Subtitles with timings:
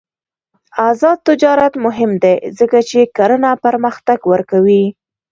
[0.89, 4.83] آزاد تجارت مهم دی ځکه چې کرنه پرمختګ ورکوي.